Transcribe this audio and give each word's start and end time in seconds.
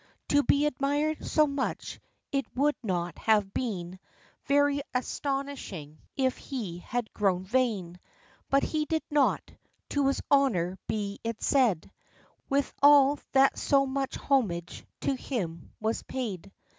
To 0.29 0.41
be 0.41 0.65
admired 0.65 1.23
so 1.23 1.45
much, 1.45 1.99
it 2.31 2.47
would 2.57 2.73
not 2.81 3.19
have 3.19 3.53
been 3.53 3.99
Very 4.47 4.81
astonishing, 4.95 5.99
if 6.17 6.37
he 6.37 6.79
had 6.79 7.13
grown 7.13 7.43
vain; 7.43 7.99
But 8.49 8.63
he 8.63 8.85
did 8.85 9.03
not— 9.11 9.43
to 9.91 10.07
his 10.07 10.19
honor 10.31 10.79
be 10.87 11.19
it 11.23 11.43
said— 11.43 11.91
Withal 12.49 13.19
that 13.33 13.59
so 13.59 13.85
much 13.85 14.15
homage 14.15 14.87
to 15.01 15.13
him 15.13 15.71
was 15.79 16.01
paid. 16.01 16.51